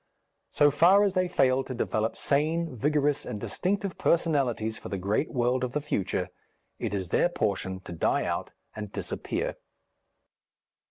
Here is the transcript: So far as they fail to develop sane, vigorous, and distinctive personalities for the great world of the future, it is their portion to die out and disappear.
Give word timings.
So 0.49 0.71
far 0.71 1.03
as 1.03 1.13
they 1.13 1.27
fail 1.27 1.63
to 1.63 1.75
develop 1.75 2.17
sane, 2.17 2.75
vigorous, 2.75 3.23
and 3.23 3.39
distinctive 3.39 3.99
personalities 3.99 4.79
for 4.79 4.89
the 4.89 4.97
great 4.97 5.31
world 5.31 5.63
of 5.63 5.73
the 5.73 5.79
future, 5.79 6.29
it 6.79 6.95
is 6.95 7.09
their 7.09 7.29
portion 7.29 7.81
to 7.81 7.91
die 7.93 8.25
out 8.25 8.49
and 8.75 8.91
disappear. 8.91 9.57